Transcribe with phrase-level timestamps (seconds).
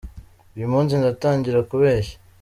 [0.55, 2.15] uyumunsi ndatangira kubeshya